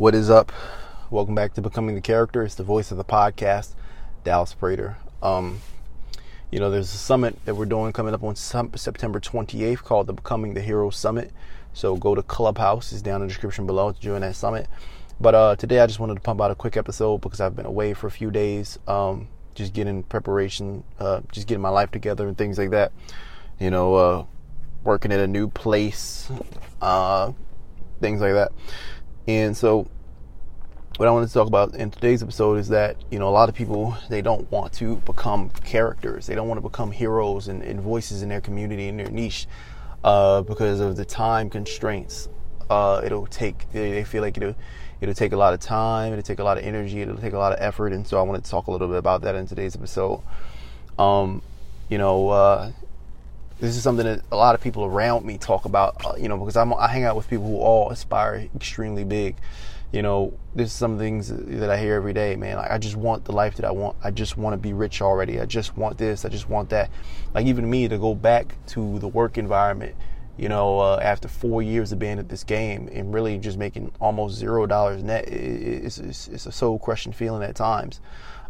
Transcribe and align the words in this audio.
What 0.00 0.14
is 0.14 0.30
up? 0.30 0.50
Welcome 1.10 1.34
back 1.34 1.52
to 1.52 1.60
Becoming 1.60 1.94
the 1.94 2.00
Character. 2.00 2.42
It's 2.42 2.54
the 2.54 2.62
voice 2.62 2.90
of 2.90 2.96
the 2.96 3.04
podcast, 3.04 3.74
Dallas 4.24 4.54
Prater. 4.54 4.96
Um, 5.22 5.60
you 6.50 6.58
know, 6.58 6.70
there's 6.70 6.94
a 6.94 6.96
summit 6.96 7.36
that 7.44 7.54
we're 7.54 7.66
doing 7.66 7.92
coming 7.92 8.14
up 8.14 8.22
on 8.22 8.34
September 8.34 9.20
28th 9.20 9.82
called 9.82 10.06
the 10.06 10.14
Becoming 10.14 10.54
the 10.54 10.62
Hero 10.62 10.88
Summit. 10.88 11.32
So 11.74 11.96
go 11.96 12.14
to 12.14 12.22
Clubhouse, 12.22 12.92
it's 12.92 13.02
down 13.02 13.16
in 13.16 13.28
the 13.28 13.28
description 13.28 13.66
below 13.66 13.92
to 13.92 14.00
join 14.00 14.22
that 14.22 14.36
summit. 14.36 14.68
But 15.20 15.34
uh, 15.34 15.56
today 15.56 15.80
I 15.80 15.86
just 15.86 16.00
wanted 16.00 16.14
to 16.14 16.22
pump 16.22 16.40
out 16.40 16.50
a 16.50 16.54
quick 16.54 16.78
episode 16.78 17.20
because 17.20 17.38
I've 17.38 17.54
been 17.54 17.66
away 17.66 17.92
for 17.92 18.06
a 18.06 18.10
few 18.10 18.30
days, 18.30 18.78
um, 18.88 19.28
just 19.54 19.74
getting 19.74 20.02
preparation, 20.04 20.82
uh, 20.98 21.20
just 21.30 21.46
getting 21.46 21.60
my 21.60 21.68
life 21.68 21.90
together 21.90 22.26
and 22.26 22.38
things 22.38 22.56
like 22.56 22.70
that. 22.70 22.92
You 23.58 23.70
know, 23.70 23.94
uh, 23.96 24.24
working 24.82 25.12
in 25.12 25.20
a 25.20 25.26
new 25.26 25.48
place, 25.48 26.30
uh, 26.80 27.32
things 28.00 28.22
like 28.22 28.32
that. 28.32 28.52
And 29.30 29.56
so, 29.56 29.86
what 30.96 31.06
I 31.06 31.12
want 31.12 31.28
to 31.28 31.32
talk 31.32 31.46
about 31.46 31.76
in 31.76 31.92
today's 31.92 32.20
episode 32.20 32.58
is 32.58 32.68
that 32.70 32.96
you 33.12 33.20
know 33.20 33.28
a 33.28 33.30
lot 33.30 33.48
of 33.48 33.54
people 33.54 33.96
they 34.08 34.22
don't 34.22 34.50
want 34.50 34.72
to 34.74 34.96
become 34.96 35.50
characters. 35.64 36.26
They 36.26 36.34
don't 36.34 36.48
want 36.48 36.58
to 36.58 36.68
become 36.68 36.90
heroes 36.90 37.46
and, 37.46 37.62
and 37.62 37.80
voices 37.80 38.22
in 38.22 38.28
their 38.28 38.40
community 38.40 38.88
in 38.88 38.96
their 38.96 39.08
niche 39.08 39.46
uh, 40.02 40.42
because 40.42 40.80
of 40.80 40.96
the 40.96 41.04
time 41.04 41.48
constraints. 41.48 42.28
Uh, 42.68 43.02
it'll 43.04 43.26
take. 43.26 43.70
They, 43.70 44.02
feel 44.02 44.20
like 44.20 44.36
it'll 44.36 44.56
it'll 45.00 45.14
take 45.14 45.32
a 45.32 45.36
lot 45.36 45.54
of 45.54 45.60
time. 45.60 46.12
It'll 46.12 46.24
take 46.24 46.40
a 46.40 46.44
lot 46.44 46.58
of 46.58 46.64
energy. 46.64 47.00
It'll 47.00 47.16
take 47.16 47.32
a 47.32 47.38
lot 47.38 47.52
of 47.52 47.60
effort. 47.60 47.92
And 47.92 48.04
so 48.04 48.18
I 48.18 48.22
wanted 48.22 48.42
to 48.42 48.50
talk 48.50 48.66
a 48.66 48.72
little 48.72 48.88
bit 48.88 48.98
about 48.98 49.22
that 49.22 49.36
in 49.36 49.46
today's 49.46 49.76
episode. 49.76 50.22
Um, 50.98 51.40
you 51.88 51.98
know, 51.98 52.30
uh, 52.30 52.72
this 53.60 53.76
is 53.76 53.82
something 53.82 54.06
that 54.06 54.22
a 54.32 54.36
lot 54.36 54.54
of 54.54 54.60
people 54.60 54.84
around 54.84 55.24
me 55.24 55.36
talk 55.36 55.66
about, 55.66 56.04
uh, 56.04 56.14
you 56.18 56.28
know, 56.28 56.38
because 56.38 56.56
I'm, 56.56 56.72
I 56.74 56.88
hang 56.88 57.04
out 57.04 57.14
with 57.14 57.28
people 57.28 57.46
who 57.46 57.58
all 57.58 57.90
aspire 57.90 58.48
extremely 58.56 59.04
big. 59.04 59.36
You 59.92 60.02
know, 60.02 60.38
there's 60.54 60.72
some 60.72 60.98
things 60.98 61.28
that 61.34 61.68
I 61.68 61.76
hear 61.76 61.94
every 61.94 62.12
day, 62.12 62.36
man. 62.36 62.56
Like, 62.56 62.70
I 62.70 62.78
just 62.78 62.96
want 62.96 63.24
the 63.24 63.32
life 63.32 63.56
that 63.56 63.66
I 63.66 63.72
want. 63.72 63.96
I 64.02 64.12
just 64.12 64.36
want 64.36 64.54
to 64.54 64.56
be 64.56 64.72
rich 64.72 65.02
already. 65.02 65.40
I 65.40 65.46
just 65.46 65.76
want 65.76 65.98
this. 65.98 66.24
I 66.24 66.28
just 66.28 66.48
want 66.48 66.70
that. 66.70 66.90
Like, 67.34 67.46
even 67.46 67.68
me 67.68 67.88
to 67.88 67.98
go 67.98 68.14
back 68.14 68.54
to 68.68 68.98
the 69.00 69.08
work 69.08 69.36
environment, 69.36 69.96
you 70.38 70.48
know, 70.48 70.78
uh, 70.78 71.00
after 71.02 71.26
four 71.26 71.60
years 71.60 71.90
of 71.90 71.98
being 71.98 72.20
at 72.20 72.28
this 72.28 72.44
game 72.44 72.88
and 72.92 73.12
really 73.12 73.36
just 73.36 73.58
making 73.58 73.92
almost 74.00 74.38
zero 74.38 74.64
dollars 74.64 75.02
net, 75.02 75.28
it's, 75.28 75.98
it's, 75.98 76.28
it's 76.28 76.46
a 76.46 76.52
soul 76.52 76.78
crushing 76.78 77.12
feeling 77.12 77.42
at 77.42 77.56
times. 77.56 78.00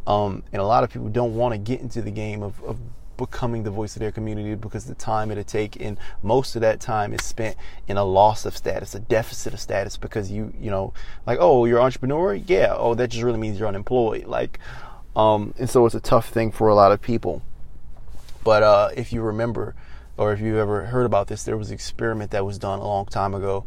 Um, 0.06 0.44
and 0.52 0.60
a 0.60 0.64
lot 0.64 0.84
of 0.84 0.90
people 0.90 1.08
don't 1.08 1.34
want 1.34 1.52
to 1.52 1.58
get 1.58 1.80
into 1.80 2.02
the 2.02 2.10
game 2.10 2.42
of, 2.42 2.62
of 2.62 2.78
becoming 3.20 3.62
the 3.62 3.70
voice 3.70 3.94
of 3.94 4.00
their 4.00 4.10
community 4.10 4.54
because 4.54 4.86
the 4.86 4.94
time 4.94 5.30
it'll 5.30 5.44
take 5.44 5.80
and 5.80 5.98
most 6.22 6.56
of 6.56 6.62
that 6.62 6.80
time 6.80 7.12
is 7.12 7.22
spent 7.22 7.54
in 7.86 7.98
a 7.98 8.04
loss 8.04 8.46
of 8.46 8.56
status, 8.56 8.94
a 8.94 9.00
deficit 9.00 9.52
of 9.52 9.60
status 9.60 9.98
because 9.98 10.30
you, 10.30 10.52
you 10.58 10.70
know, 10.70 10.94
like, 11.26 11.38
oh, 11.40 11.66
you're 11.66 11.78
an 11.78 11.84
entrepreneur? 11.84 12.34
Yeah. 12.34 12.74
Oh, 12.76 12.94
that 12.94 13.08
just 13.08 13.22
really 13.22 13.38
means 13.38 13.58
you're 13.58 13.68
unemployed. 13.68 14.24
Like, 14.24 14.58
um, 15.14 15.54
and 15.58 15.68
so 15.68 15.84
it's 15.84 15.94
a 15.94 16.00
tough 16.00 16.30
thing 16.30 16.50
for 16.50 16.68
a 16.68 16.74
lot 16.74 16.92
of 16.92 17.02
people. 17.02 17.42
But 18.42 18.62
uh, 18.62 18.88
if 18.96 19.12
you 19.12 19.20
remember, 19.20 19.74
or 20.16 20.32
if 20.32 20.40
you've 20.40 20.56
ever 20.56 20.86
heard 20.86 21.04
about 21.04 21.28
this, 21.28 21.44
there 21.44 21.58
was 21.58 21.68
an 21.68 21.74
experiment 21.74 22.30
that 22.30 22.44
was 22.44 22.58
done 22.58 22.78
a 22.78 22.86
long 22.86 23.04
time 23.04 23.34
ago, 23.34 23.66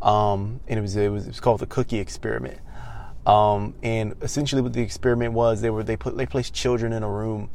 um, 0.00 0.60
and 0.66 0.78
it 0.78 0.82
was, 0.82 0.96
it 0.96 1.10
was 1.10 1.26
it 1.26 1.28
was 1.28 1.40
called 1.40 1.60
the 1.60 1.66
cookie 1.66 1.98
experiment. 1.98 2.58
Um, 3.26 3.74
and 3.82 4.14
essentially, 4.22 4.62
what 4.62 4.72
the 4.72 4.82
experiment 4.82 5.34
was, 5.34 5.60
they 5.60 5.70
were 5.70 5.82
they 5.82 5.96
put 5.96 6.16
they 6.16 6.26
placed 6.26 6.54
children 6.54 6.92
in 6.92 7.02
a 7.02 7.10
room 7.10 7.50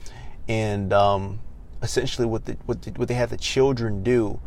and 0.50 0.92
um, 0.92 1.39
essentially 1.81 2.28
what 2.28 2.44
the, 2.45 2.58
what 2.66 2.81
the, 2.81 2.92
what 2.92 3.08
they 3.08 3.14
had 3.14 3.30
the 3.30 3.38
children 3.38 4.03
do 4.03 4.42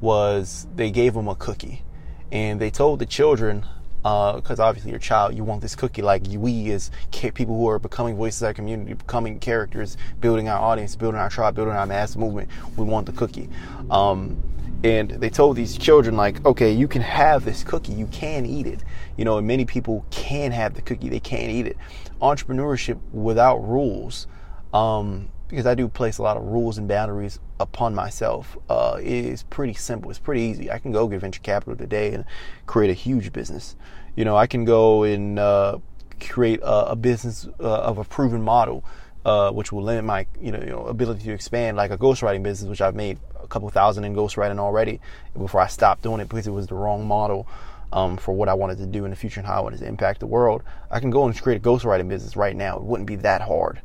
was 0.00 0.68
they 0.76 0.90
gave 0.90 1.14
them 1.14 1.26
a 1.26 1.34
cookie, 1.34 1.82
and 2.30 2.60
they 2.60 2.70
told 2.70 2.98
the 2.98 3.06
children 3.06 3.64
because 4.02 4.60
uh, 4.60 4.64
obviously 4.64 4.90
your 4.92 5.00
child 5.00 5.34
you 5.34 5.42
want 5.42 5.62
this 5.62 5.74
cookie. 5.74 6.02
Like 6.02 6.22
we 6.28 6.70
as 6.70 6.92
people 7.10 7.56
who 7.56 7.68
are 7.68 7.80
becoming 7.80 8.16
voices 8.16 8.42
of 8.42 8.48
our 8.48 8.54
community 8.54 8.92
becoming 8.92 9.40
characters 9.40 9.96
building 10.20 10.48
our 10.48 10.60
audience 10.60 10.94
building 10.94 11.18
our 11.18 11.28
tribe 11.28 11.56
building 11.56 11.74
our 11.74 11.86
mass 11.86 12.14
movement 12.14 12.48
we 12.76 12.84
want 12.84 13.06
the 13.06 13.12
cookie. 13.12 13.48
Um, 13.90 14.40
and 14.84 15.10
they 15.10 15.30
told 15.30 15.56
these 15.56 15.76
children 15.76 16.16
like 16.16 16.44
okay 16.44 16.70
you 16.70 16.86
can 16.86 17.02
have 17.02 17.44
this 17.44 17.64
cookie. 17.64 17.94
You 17.94 18.06
can 18.08 18.44
eat 18.44 18.66
it. 18.66 18.84
You 19.16 19.24
know 19.24 19.38
and 19.38 19.46
many 19.46 19.64
people 19.64 20.04
can 20.10 20.52
have 20.52 20.74
the 20.74 20.82
cookie. 20.82 21.08
They 21.08 21.18
can't 21.18 21.50
eat 21.50 21.66
it. 21.66 21.78
Entrepreneurship 22.20 23.00
without 23.12 23.56
rules 23.66 24.26
um, 24.72 25.30
because 25.48 25.66
I 25.66 25.74
do 25.74 25.88
place 25.88 26.18
a 26.18 26.22
lot 26.22 26.36
of 26.36 26.44
rules 26.44 26.78
and 26.78 26.88
boundaries 26.88 27.38
upon 27.60 27.94
myself, 27.94 28.56
uh, 28.68 28.98
is 29.00 29.44
pretty 29.44 29.74
simple. 29.74 30.10
It's 30.10 30.18
pretty 30.18 30.42
easy. 30.42 30.70
I 30.70 30.78
can 30.78 30.92
go 30.92 31.06
get 31.06 31.20
venture 31.20 31.40
capital 31.40 31.76
today 31.76 32.12
and 32.12 32.24
create 32.66 32.90
a 32.90 32.94
huge 32.94 33.32
business. 33.32 33.76
You 34.16 34.24
know, 34.24 34.36
I 34.36 34.46
can 34.46 34.64
go 34.64 35.04
and 35.04 35.38
uh, 35.38 35.78
create 36.20 36.60
a, 36.62 36.90
a 36.90 36.96
business 36.96 37.48
uh, 37.60 37.80
of 37.80 37.98
a 37.98 38.04
proven 38.04 38.42
model, 38.42 38.84
uh, 39.24 39.50
which 39.52 39.72
will 39.72 39.82
limit 39.82 40.04
my 40.04 40.26
you 40.40 40.50
know, 40.50 40.60
you 40.60 40.70
know, 40.70 40.84
ability 40.86 41.24
to 41.24 41.32
expand, 41.32 41.76
like 41.76 41.90
a 41.90 41.98
ghostwriting 41.98 42.42
business, 42.42 42.68
which 42.68 42.80
I've 42.80 42.96
made 42.96 43.18
a 43.40 43.46
couple 43.46 43.68
thousand 43.70 44.04
in 44.04 44.14
ghostwriting 44.14 44.58
already 44.58 45.00
before 45.36 45.60
I 45.60 45.68
stopped 45.68 46.02
doing 46.02 46.20
it 46.20 46.28
because 46.28 46.46
it 46.46 46.52
was 46.52 46.66
the 46.66 46.74
wrong 46.74 47.06
model. 47.06 47.46
Um, 47.92 48.16
for 48.16 48.34
what 48.34 48.48
I 48.48 48.54
wanted 48.54 48.78
to 48.78 48.86
do 48.86 49.04
in 49.04 49.10
the 49.10 49.16
future 49.16 49.38
and 49.38 49.46
how 49.46 49.58
I 49.58 49.60
wanted 49.60 49.78
to 49.78 49.86
impact 49.86 50.18
the 50.18 50.26
world, 50.26 50.64
I 50.90 50.98
can 50.98 51.08
go 51.08 51.24
and 51.24 51.40
create 51.40 51.58
a 51.58 51.60
ghostwriting 51.60 52.08
business 52.08 52.34
right 52.34 52.54
now. 52.56 52.78
It 52.78 52.82
wouldn't 52.82 53.06
be 53.06 53.14
that 53.16 53.40
hard 53.40 53.80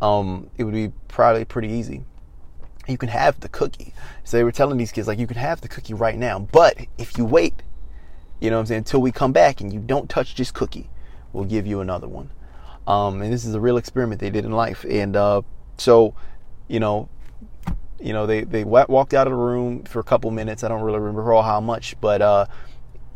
um, 0.00 0.50
it 0.56 0.64
would 0.64 0.74
be 0.74 0.92
probably 1.08 1.44
pretty 1.44 1.68
easy. 1.68 2.04
You 2.88 2.98
can 2.98 3.08
have 3.08 3.40
the 3.40 3.48
cookie. 3.48 3.92
So 4.24 4.36
they 4.36 4.44
were 4.44 4.52
telling 4.52 4.78
these 4.78 4.92
kids, 4.92 5.08
like, 5.08 5.18
you 5.18 5.26
can 5.26 5.36
have 5.36 5.60
the 5.60 5.68
cookie 5.68 5.94
right 5.94 6.16
now, 6.16 6.38
but 6.38 6.76
if 6.98 7.18
you 7.18 7.24
wait, 7.24 7.62
you 8.40 8.50
know 8.50 8.56
what 8.56 8.60
I'm 8.60 8.66
saying, 8.66 8.78
until 8.78 9.00
we 9.00 9.12
come 9.12 9.32
back 9.32 9.60
and 9.60 9.72
you 9.72 9.80
don't 9.80 10.08
touch 10.08 10.34
this 10.36 10.50
cookie, 10.50 10.90
we'll 11.32 11.44
give 11.44 11.66
you 11.66 11.80
another 11.80 12.06
one. 12.06 12.30
Um, 12.86 13.22
and 13.22 13.32
this 13.32 13.44
is 13.44 13.54
a 13.54 13.60
real 13.60 13.76
experiment 13.76 14.20
they 14.20 14.30
did 14.30 14.44
in 14.44 14.52
life. 14.52 14.84
And 14.88 15.16
uh, 15.16 15.42
so, 15.78 16.14
you 16.68 16.78
know, 16.78 17.08
you 17.98 18.12
know, 18.12 18.26
they, 18.26 18.44
they 18.44 18.62
walked 18.62 19.14
out 19.14 19.26
of 19.26 19.32
the 19.32 19.36
room 19.36 19.82
for 19.84 19.98
a 20.00 20.04
couple 20.04 20.30
minutes. 20.30 20.62
I 20.62 20.68
don't 20.68 20.82
really 20.82 20.98
remember 20.98 21.24
how 21.42 21.60
much, 21.60 21.98
but, 22.00 22.22
uh, 22.22 22.46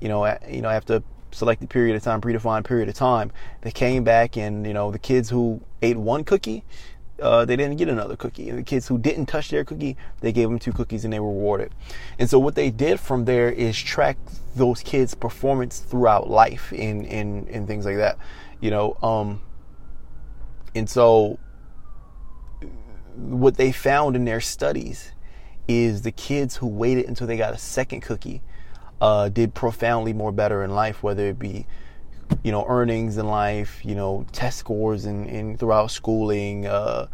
you 0.00 0.08
know, 0.08 0.26
you 0.48 0.62
know, 0.62 0.70
after 0.70 1.02
selected 1.32 1.70
period 1.70 1.96
of 1.96 2.02
time, 2.02 2.20
predefined 2.20 2.64
period 2.64 2.88
of 2.88 2.94
time. 2.94 3.32
They 3.62 3.70
came 3.70 4.04
back 4.04 4.36
and, 4.36 4.66
you 4.66 4.72
know, 4.72 4.90
the 4.90 4.98
kids 4.98 5.30
who 5.30 5.60
ate 5.82 5.96
one 5.96 6.24
cookie, 6.24 6.64
uh, 7.20 7.44
they 7.44 7.56
didn't 7.56 7.76
get 7.76 7.88
another 7.88 8.16
cookie. 8.16 8.48
And 8.48 8.58
the 8.58 8.62
kids 8.62 8.88
who 8.88 8.98
didn't 8.98 9.26
touch 9.26 9.50
their 9.50 9.64
cookie, 9.64 9.96
they 10.20 10.32
gave 10.32 10.48
them 10.48 10.58
two 10.58 10.72
cookies 10.72 11.04
and 11.04 11.12
they 11.12 11.20
were 11.20 11.28
rewarded. 11.28 11.72
And 12.18 12.28
so 12.28 12.38
what 12.38 12.54
they 12.54 12.70
did 12.70 12.98
from 13.00 13.24
there 13.24 13.50
is 13.50 13.78
track 13.78 14.16
those 14.54 14.82
kids' 14.82 15.14
performance 15.14 15.78
throughout 15.78 16.28
life 16.28 16.72
and, 16.72 17.06
and, 17.06 17.48
and 17.48 17.66
things 17.66 17.84
like 17.84 17.96
that, 17.96 18.18
you 18.60 18.70
know. 18.70 18.96
Um, 19.02 19.40
and 20.74 20.88
so 20.88 21.38
what 23.14 23.56
they 23.56 23.72
found 23.72 24.16
in 24.16 24.24
their 24.24 24.40
studies 24.40 25.12
is 25.68 26.02
the 26.02 26.12
kids 26.12 26.56
who 26.56 26.66
waited 26.66 27.06
until 27.06 27.26
they 27.26 27.36
got 27.36 27.54
a 27.54 27.58
second 27.58 28.00
cookie 28.00 28.42
uh, 29.00 29.28
did 29.28 29.54
profoundly 29.54 30.12
more 30.12 30.32
better 30.32 30.62
in 30.62 30.70
life, 30.70 31.02
whether 31.02 31.26
it 31.28 31.38
be 31.38 31.66
you 32.42 32.52
know 32.52 32.64
earnings 32.68 33.16
in 33.16 33.26
life, 33.26 33.84
you 33.84 33.94
know 33.94 34.26
test 34.32 34.58
scores 34.58 35.04
and 35.04 35.26
in, 35.26 35.50
in, 35.50 35.56
throughout 35.56 35.90
schooling. 35.90 36.66
Uh, 36.66 37.06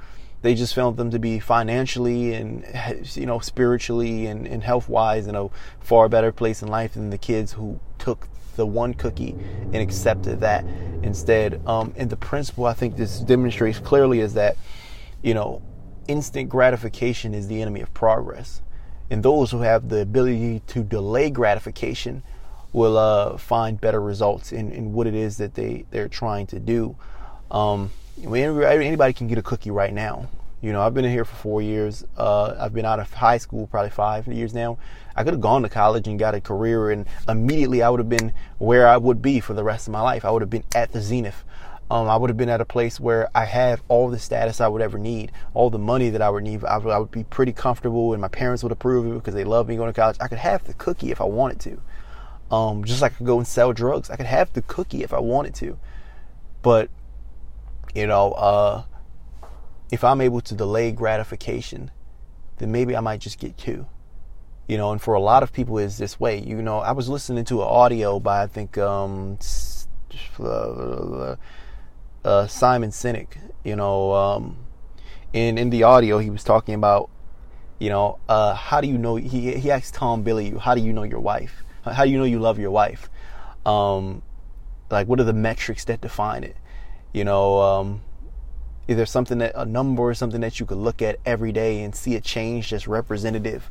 they 0.43 0.55
just 0.55 0.75
found 0.75 0.97
them 0.97 1.11
to 1.11 1.19
be 1.19 1.39
financially 1.39 2.35
and 2.35 2.65
you 3.15 3.27
know 3.27 3.39
spiritually 3.39 4.27
and, 4.27 4.47
and 4.47 4.63
health 4.63 4.89
wise 4.89 5.27
in 5.27 5.35
a 5.35 5.49
far 5.81 6.09
better 6.09 6.33
place 6.33 6.63
in 6.63 6.69
life 6.69 6.95
than 6.95 7.11
the 7.11 7.19
kids 7.19 7.53
who 7.53 7.81
took 7.99 8.29
the 8.57 8.67
one 8.67 8.95
cookie 8.95 9.35
and 9.73 9.77
accepted 9.77 10.41
that 10.41 10.65
instead. 11.03 11.61
Um, 11.67 11.93
and 11.97 12.11
the 12.11 12.17
principle 12.17 12.67
I 12.67 12.73
think 12.73 12.97
this 12.97 13.21
demonstrates 13.21 13.79
clearly 13.79 14.21
is 14.21 14.35
that 14.35 14.57
you 15.23 15.35
know 15.35 15.63
instant 16.09 16.49
gratification 16.49 17.35
is 17.35 17.49
the 17.49 17.61
enemy 17.61 17.81
of 17.81 17.93
progress 17.95 18.63
and 19.11 19.23
those 19.23 19.51
who 19.51 19.61
have 19.61 19.89
the 19.89 20.01
ability 20.01 20.63
to 20.69 20.83
delay 20.83 21.31
gratification 21.31 22.23
will 22.73 22.99
uh, 22.99 23.39
find 23.39 23.81
better 23.81 24.01
results 24.01 24.53
in, 24.53 24.71
in 24.71 24.93
what 24.93 25.07
it 25.07 25.15
is 25.15 25.39
that 25.39 25.55
they, 25.55 25.87
they're 25.91 26.09
trying 26.09 26.47
to 26.49 26.59
do. 26.59 26.97
Um, 27.51 27.91
anybody 28.23 29.13
can 29.13 29.29
get 29.29 29.39
a 29.39 29.43
cookie 29.43 29.71
right 29.71 29.93
now. 29.93 30.29
You 30.61 30.73
know, 30.73 30.83
I've 30.83 30.95
been 30.95 31.05
in 31.05 31.11
here 31.11 31.25
for 31.25 31.37
four 31.37 31.63
years. 31.63 32.05
Uh, 32.17 32.55
I've 32.59 32.75
been 32.75 32.85
out 32.85 32.99
of 32.99 33.13
high 33.13 33.39
school 33.39 33.67
probably 33.67 33.91
five 33.91 34.27
years 34.27 34.53
now. 34.53 34.79
I 35.15 35.23
could 35.23 35.35
have 35.35 35.41
gone 35.41 35.63
to 35.63 35.69
college 35.69 36.09
and 36.09 36.19
got 36.19 36.35
a 36.35 36.41
career, 36.41 36.91
and 36.91 37.07
immediately 37.29 37.83
I 37.83 37.89
would 37.89 38.01
have 38.01 38.09
been 38.09 38.33
where 38.59 38.89
I 38.89 38.97
would 38.97 39.23
be 39.23 39.41
for 39.41 39.55
the 39.55 39.65
rest 39.65 39.87
of 39.87 39.93
my 39.93 40.01
life. 40.01 40.25
I 40.25 40.31
would 40.31 40.43
have 40.43 40.51
been 40.51 40.65
at 40.75 40.93
the 40.93 41.01
zenith 41.01 41.45
um, 41.91 42.09
I 42.09 42.17
would 42.17 42.31
have 42.31 42.37
been 42.37 42.49
at 42.49 42.61
a 42.61 42.65
place 42.65 42.99
where 42.99 43.29
I 43.35 43.45
have 43.45 43.83
all 43.89 44.11
the 44.11 44.19
status 44.19 44.61
I 44.61 44.67
would 44.67 44.83
ever 44.83 44.99
need, 44.99 45.31
all 45.55 45.71
the 45.71 45.79
money 45.79 46.11
that 46.11 46.21
I 46.21 46.29
would 46.29 46.43
need. 46.43 46.65
I 46.65 46.79
would, 46.79 46.91
I 46.91 46.99
would 46.99 47.13
be 47.13 47.23
pretty 47.23 47.53
comfortable, 47.53 48.13
and 48.13 48.21
my 48.21 48.29
parents 48.29 48.65
would 48.65 48.73
approve 48.73 49.07
it 49.07 49.15
because 49.15 49.35
they 49.35 49.45
love 49.45 49.69
me 49.69 49.77
going 49.77 49.93
to 49.93 49.99
college. 49.99 50.17
I 50.21 50.27
could 50.27 50.39
have 50.39 50.65
the 50.65 50.75
cookie 50.75 51.13
if 51.13 51.21
I 51.21 51.25
wanted 51.25 51.61
to. 51.61 52.55
Um, 52.55 52.85
just 52.85 53.03
like 53.03 53.13
I 53.13 53.15
could 53.17 53.27
go 53.27 53.39
and 53.39 53.47
sell 53.47 53.73
drugs. 53.73 54.11
I 54.11 54.17
could 54.17 54.27
have 54.27 54.53
the 54.53 54.63
cookie 54.63 55.05
if 55.05 55.13
I 55.13 55.21
wanted 55.21 55.55
to. 55.57 55.79
But, 56.63 56.91
you 57.95 58.09
know, 58.09 58.33
uh, 58.33 58.83
if 59.93 60.03
I'm 60.03 60.21
able 60.21 60.41
to 60.41 60.55
delay 60.55 60.91
gratification, 60.91 61.93
then 62.59 62.73
maybe 62.73 62.97
I 62.97 63.01
might 63.01 63.21
just 63.21 63.39
get 63.39 63.57
two. 63.57 63.87
You 64.69 64.77
know, 64.77 64.91
and 64.91 65.01
for 65.01 65.15
a 65.15 65.21
lot 65.21 65.45
of 65.45 65.53
people, 65.53 65.79
is 65.79 65.99
this 65.99 66.19
way. 66.19 66.41
You 66.41 66.61
know, 66.61 66.79
I 66.79 66.91
was 66.91 67.09
listening 67.09 67.45
to 67.45 67.63
an 67.63 67.69
audio 67.69 68.19
by 68.19 68.43
I 68.43 68.47
think 68.49 68.77
um, 68.79 69.39
uh, 70.41 71.37
uh, 72.27 72.47
Simon 72.47 72.91
Sinek. 72.91 73.39
You 73.65 73.77
know, 73.77 74.13
um, 74.13 74.57
in 75.33 75.59
in 75.59 75.71
the 75.71 75.85
audio, 75.85 76.19
he 76.19 76.31
was 76.31 76.45
talking 76.45 76.75
about, 76.75 77.09
you 77.79 77.89
know, 77.89 78.19
uh, 78.29 78.55
how 78.55 78.81
do 78.81 78.89
you 78.89 78.99
know? 78.99 79.17
He 79.17 79.55
he 79.55 79.71
asked 79.71 79.95
Tom 79.95 80.25
Bilyeu, 80.25 80.59
how 80.59 80.75
do 80.75 80.81
you 80.81 80.93
know 80.93 81.05
your 81.05 81.21
wife? 81.21 81.65
How 81.85 82.05
do 82.05 82.11
you 82.11 82.19
know 82.19 82.25
you 82.25 82.41
love 82.41 82.59
your 82.59 82.73
wife? 82.73 83.09
Um, 83.65 84.23
like, 84.91 85.07
what 85.07 85.21
are 85.21 85.25
the 85.25 85.33
metrics 85.33 85.85
that 85.85 86.01
define 86.01 86.45
it? 86.45 86.57
You 87.13 87.25
know, 87.25 87.61
um, 87.61 88.03
is 88.89 88.97
there 88.97 89.07
something 89.07 89.39
that 89.39 89.53
a 89.55 89.65
number 89.65 90.03
or 90.03 90.15
something 90.15 90.41
that 90.41 90.61
you 90.61 90.67
could 90.67 90.79
look 90.79 91.01
at 91.03 91.19
every 91.25 91.53
day 91.53 91.83
and 91.83 91.95
see 91.95 92.15
a 92.17 92.21
change 92.21 92.71
that's 92.71 92.87
representative 92.89 93.71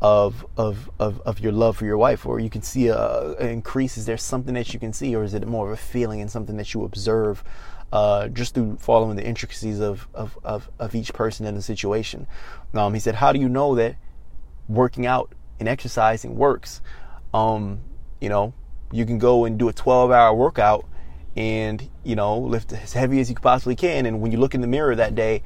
of 0.00 0.44
of 0.56 0.90
of, 0.98 1.20
of 1.20 1.40
your 1.40 1.52
love 1.52 1.76
for 1.76 1.84
your 1.84 1.96
wife, 1.96 2.26
or 2.26 2.40
you 2.40 2.50
can 2.50 2.62
see 2.62 2.88
a, 2.88 3.34
an 3.38 3.48
increase? 3.48 3.96
Is 3.96 4.06
there 4.06 4.18
something 4.18 4.54
that 4.54 4.74
you 4.74 4.80
can 4.80 4.92
see, 4.92 5.14
or 5.14 5.22
is 5.24 5.34
it 5.34 5.46
more 5.46 5.66
of 5.68 5.72
a 5.72 5.76
feeling 5.76 6.20
and 6.20 6.30
something 6.30 6.56
that 6.56 6.74
you 6.74 6.84
observe? 6.84 7.44
Uh, 7.92 8.28
just 8.28 8.54
through 8.54 8.74
following 8.78 9.16
the 9.16 9.22
intricacies 9.22 9.78
of, 9.78 10.08
of, 10.14 10.38
of, 10.42 10.70
of, 10.78 10.94
each 10.94 11.12
person 11.12 11.44
in 11.44 11.54
the 11.54 11.60
situation. 11.60 12.26
Um, 12.72 12.94
he 12.94 13.00
said, 13.00 13.16
How 13.16 13.32
do 13.32 13.38
you 13.38 13.50
know 13.50 13.74
that 13.74 13.96
working 14.66 15.04
out 15.04 15.34
and 15.60 15.68
exercising 15.68 16.36
works? 16.36 16.80
Um, 17.34 17.80
you 18.18 18.30
know, 18.30 18.54
you 18.92 19.04
can 19.04 19.18
go 19.18 19.44
and 19.44 19.58
do 19.58 19.68
a 19.68 19.74
12 19.74 20.10
hour 20.10 20.34
workout 20.34 20.86
and, 21.36 21.86
you 22.02 22.16
know, 22.16 22.38
lift 22.38 22.72
as 22.72 22.94
heavy 22.94 23.20
as 23.20 23.28
you 23.28 23.36
possibly 23.36 23.76
can. 23.76 24.06
And 24.06 24.20
when 24.22 24.32
you 24.32 24.38
look 24.38 24.54
in 24.54 24.62
the 24.62 24.66
mirror 24.66 24.94
that 24.94 25.14
day, 25.14 25.42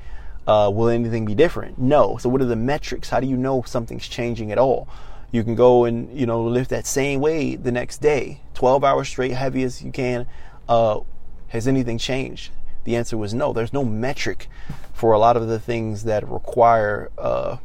uh, 0.47 0.71
will 0.73 0.89
anything 0.89 1.25
be 1.25 1.35
different? 1.35 1.79
No. 1.79 2.17
So, 2.19 2.29
what 2.29 2.41
are 2.41 2.47
the 2.47 2.57
metrics? 2.57 3.09
How 3.09 3.21
do 3.21 3.27
you 3.27 3.37
know 3.37 3.63
something's 3.67 4.07
changing 4.07 4.53
at 4.53 4.59
all? 4.59 4.89
You 5.33 5.43
can 5.43 5.55
go 5.55 5.85
and, 5.85 6.17
you 6.17 6.27
know, 6.27 6.45
lift 6.45 6.71
that 6.71 6.87
same 6.87 7.21
weight 7.21 7.65
the 7.65 7.73
next 7.73 8.01
day, 8.01 8.43
12 8.55 8.85
hours 8.85 9.09
straight, 9.09 9.33
heavy 9.33 9.65
as 9.65 9.83
you 9.83 9.91
can. 9.91 10.27
Uh, 10.69 11.01
has 11.49 11.69
anything 11.69 11.99
changed? 11.99 12.51
The 12.85 12.97
answer 12.97 13.17
was 13.17 13.35
no. 13.35 13.53
There's 13.53 13.73
no 13.73 13.85
metric 13.85 14.49
for 14.93 15.13
a 15.13 15.19
lot 15.19 15.37
of 15.37 15.49
the 15.49 15.59
things 15.59 16.05
that 16.05 16.29
require. 16.29 17.11
Uh, 17.19 17.57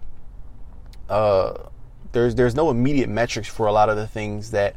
uh, 1.10 1.69
there's 2.12 2.36
there's 2.36 2.56
no 2.56 2.69
immediate 2.69 3.10
metrics 3.10 3.48
for 3.48 3.68
a 3.68 3.72
lot 3.72 3.89
of 3.89 3.98
the 3.98 4.07
things 4.07 4.51
that 4.51 4.75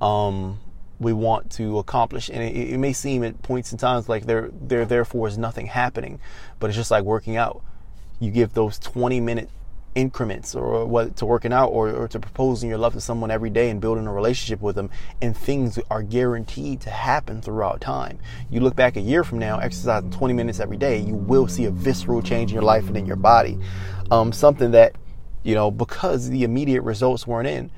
um, 0.00 0.60
we 1.00 1.12
want 1.12 1.50
to 1.52 1.78
accomplish, 1.78 2.28
and 2.28 2.42
it, 2.42 2.74
it, 2.74 2.78
may 2.78 2.92
seem 2.92 3.24
at 3.24 3.40
points 3.42 3.72
in 3.72 3.78
times 3.78 4.08
like 4.08 4.26
there 4.26 4.50
there 4.52 4.84
therefore 4.84 5.28
is 5.28 5.38
nothing 5.38 5.66
happening, 5.66 6.20
but 6.60 6.68
it's 6.68 6.76
just 6.76 6.90
like 6.90 7.04
working 7.04 7.36
out. 7.36 7.62
You 8.20 8.30
give 8.30 8.54
those 8.54 8.78
20 8.78 9.20
minute 9.20 9.50
increments 9.94 10.54
or 10.54 10.86
what 10.86 11.16
to 11.16 11.26
working 11.26 11.52
out 11.52 11.68
or, 11.68 11.90
or 11.90 12.08
to 12.08 12.18
proposing 12.18 12.68
your 12.68 12.78
love 12.78 12.94
to 12.94 13.00
someone 13.00 13.30
every 13.30 13.50
day 13.50 13.68
and 13.68 13.80
building 13.80 14.06
a 14.06 14.12
relationship 14.12 14.60
with 14.60 14.74
them 14.74 14.90
and 15.20 15.36
things 15.36 15.78
are 15.90 16.02
guaranteed 16.02 16.80
to 16.80 16.90
happen 16.90 17.42
throughout 17.42 17.80
time. 17.80 18.18
You 18.50 18.60
look 18.60 18.74
back 18.74 18.96
a 18.96 19.00
year 19.00 19.24
from 19.24 19.38
now 19.38 19.58
exercising 19.58 20.10
20 20.10 20.34
minutes 20.34 20.60
every 20.60 20.76
day 20.76 20.98
you 20.98 21.14
will 21.14 21.46
see 21.46 21.66
a 21.66 21.70
visceral 21.70 22.22
change 22.22 22.50
in 22.50 22.54
your 22.54 22.62
life 22.62 22.86
and 22.88 22.96
in 22.96 23.06
your 23.06 23.16
body. 23.16 23.58
Um, 24.10 24.32
something 24.32 24.70
that 24.70 24.94
you 25.42 25.54
know 25.54 25.70
because 25.70 26.30
the 26.30 26.44
immediate 26.44 26.82
results 26.82 27.26
weren't 27.26 27.48
in 27.48 27.70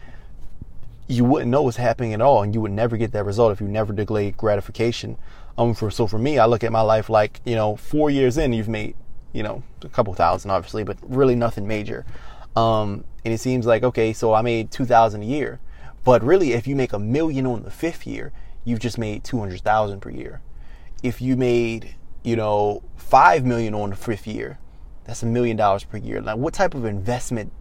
you 1.06 1.25
wouldn't 1.25 1.50
know 1.50 1.62
what's 1.62 1.76
happening 1.76 2.14
at 2.14 2.20
all 2.20 2.43
and 2.43 2.55
you 2.55 2.60
would 2.60 2.72
never 2.72 2.96
get 2.96 3.12
that 3.12 3.25
result 3.25 3.52
if 3.52 3.60
you 3.60 3.69
never 3.69 3.93
delayed 3.93 4.37
gratification. 4.37 5.17
Um 5.56 5.75
for 5.75 5.90
so 5.90 6.06
for 6.06 6.19
me 6.19 6.38
i 6.38 6.46
look 6.46 6.64
at 6.64 6.72
my 6.72 6.81
life 6.81 7.08
like 7.08 7.40
you 7.44 7.55
know 7.55 7.76
four 7.76 8.10
years 8.10 8.37
in 8.37 8.52
you've 8.52 8.69
made 8.69 8.96
you 9.34 9.42
know, 9.42 9.62
a 9.82 9.88
couple 9.90 10.14
thousand 10.14 10.50
obviously, 10.50 10.84
but 10.84 10.96
really 11.02 11.34
nothing 11.34 11.66
major. 11.66 12.06
Um, 12.56 13.04
and 13.25 13.34
it 13.34 13.38
seems 13.38 13.66
like, 13.66 13.82
okay, 13.82 14.12
so 14.14 14.32
I 14.32 14.40
made 14.40 14.70
2000 14.70 15.22
a 15.22 15.26
year. 15.26 15.60
But 16.04 16.22
really, 16.22 16.52
if 16.52 16.66
you 16.66 16.76
make 16.76 16.92
a 16.92 16.98
million 16.98 17.46
on 17.46 17.62
the 17.62 17.70
fifth 17.70 18.06
year, 18.06 18.32
you've 18.64 18.78
just 18.78 18.96
made 18.96 19.25
200,000 19.25 20.00
per 20.00 20.10
year. 20.10 20.40
If 21.02 21.20
you 21.20 21.36
made, 21.36 21.96
you 22.22 22.36
know, 22.36 22.82
5 22.96 23.44
million 23.44 23.75
on 23.75 23.90
the 23.90 23.96
fifth 23.96 24.26
year, 24.26 24.58
that's 25.04 25.22
a 25.22 25.26
million 25.26 25.56
dollars 25.56 25.84
per 25.84 25.96
year. 25.96 26.20
Now, 26.20 26.36
what 26.36 26.54
type 26.54 26.75
of 26.75 26.84
investment 26.84 27.52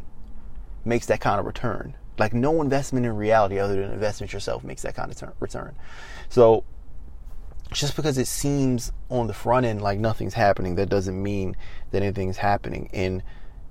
makes 0.85 1.05
that 1.07 1.19
kind 1.19 1.39
of 1.39 1.45
return? 1.45 1.95
Like 2.17 2.33
no 2.33 2.61
investment 2.61 3.05
in 3.05 3.15
reality 3.15 3.59
other 3.59 3.81
than 3.81 3.91
investment 3.91 4.31
yourself 4.31 4.63
makes 4.63 4.83
that 4.83 4.95
kind 4.95 5.11
of 5.11 5.33
return. 5.39 5.75
So 6.29 6.63
just 7.71 7.95
because 7.95 8.17
it 8.17 8.27
seems 8.27 8.91
on 9.09 9.27
the 9.27 9.33
front 9.33 9.65
end 9.65 9.81
like 9.81 9.99
nothing's 9.99 10.33
happening, 10.33 10.75
that 10.75 10.89
doesn't 10.89 11.21
mean 11.21 11.55
that 11.91 12.01
anything's 12.01 12.37
happening. 12.37 12.89
And 12.93 13.23